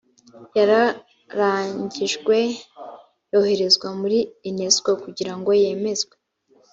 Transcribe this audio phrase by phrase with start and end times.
[0.57, 2.37] yararangijwe
[3.31, 6.15] yoherezwa muri unesco kugira ngo yemezwe